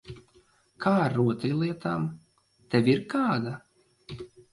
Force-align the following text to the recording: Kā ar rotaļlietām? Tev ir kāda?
Kā 0.85 0.93
ar 1.01 1.13
rotaļlietām? 1.17 2.07
Tev 2.73 2.89
ir 2.95 3.05
kāda? 3.13 3.53